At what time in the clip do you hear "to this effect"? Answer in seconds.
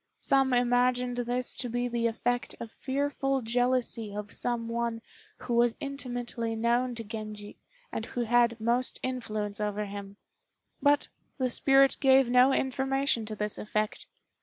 13.27-14.07